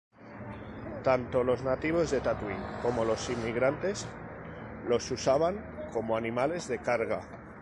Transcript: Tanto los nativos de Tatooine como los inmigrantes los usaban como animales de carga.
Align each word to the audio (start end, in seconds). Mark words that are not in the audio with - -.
Tanto 1.03 1.43
los 1.43 1.61
nativos 1.61 2.09
de 2.09 2.21
Tatooine 2.21 2.81
como 2.81 3.05
los 3.05 3.29
inmigrantes 3.29 4.07
los 4.87 5.11
usaban 5.11 5.63
como 5.93 6.17
animales 6.17 6.67
de 6.67 6.79
carga. 6.79 7.21